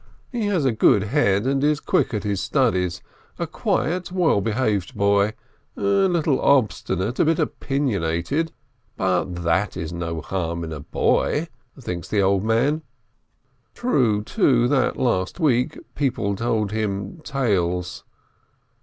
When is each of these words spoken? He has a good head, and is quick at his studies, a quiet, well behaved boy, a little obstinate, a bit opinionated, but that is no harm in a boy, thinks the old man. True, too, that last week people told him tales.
He 0.31 0.47
has 0.47 0.65
a 0.65 0.71
good 0.71 1.03
head, 1.03 1.45
and 1.45 1.63
is 1.63 1.79
quick 1.79 2.11
at 2.11 2.23
his 2.23 2.41
studies, 2.41 3.03
a 3.37 3.45
quiet, 3.45 4.11
well 4.11 4.41
behaved 4.41 4.95
boy, 4.95 5.33
a 5.77 5.81
little 5.83 6.41
obstinate, 6.41 7.19
a 7.19 7.25
bit 7.25 7.37
opinionated, 7.37 8.51
but 8.97 9.25
that 9.43 9.77
is 9.77 9.93
no 9.93 10.19
harm 10.21 10.63
in 10.63 10.73
a 10.73 10.79
boy, 10.79 11.49
thinks 11.79 12.07
the 12.07 12.19
old 12.23 12.43
man. 12.43 12.81
True, 13.75 14.23
too, 14.23 14.67
that 14.69 14.97
last 14.97 15.39
week 15.39 15.77
people 15.93 16.35
told 16.35 16.71
him 16.71 17.19
tales. 17.19 18.03